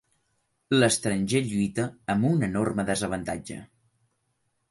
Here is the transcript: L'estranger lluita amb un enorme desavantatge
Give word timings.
L'estranger 0.75 1.41
lluita 1.49 1.85
amb 2.15 2.27
un 2.31 2.47
enorme 2.49 2.87
desavantatge 2.89 3.59